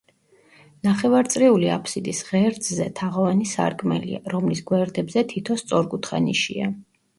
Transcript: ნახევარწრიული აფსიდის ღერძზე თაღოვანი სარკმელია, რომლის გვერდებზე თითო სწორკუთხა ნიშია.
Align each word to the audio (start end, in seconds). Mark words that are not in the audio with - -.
ნახევარწრიული 0.85 1.69
აფსიდის 1.73 2.21
ღერძზე 2.29 2.89
თაღოვანი 3.01 3.47
სარკმელია, 3.53 4.23
რომლის 4.35 4.65
გვერდებზე 4.73 5.27
თითო 5.35 5.61
სწორკუთხა 5.65 6.25
ნიშია. 6.29 6.75